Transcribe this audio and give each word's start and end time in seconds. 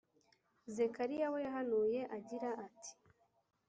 zekariya 0.75 1.27
we 1.33 1.39
yahanuye 1.45 1.99
agira 2.17 2.49
ati: 2.65 2.91